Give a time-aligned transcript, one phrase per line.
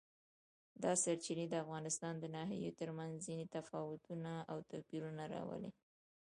[0.83, 5.71] دا سرچینې د افغانستان د ناحیو ترمنځ ځینې تفاوتونه او توپیرونه راولي.